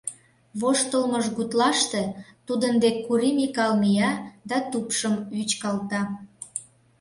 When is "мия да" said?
3.81-4.57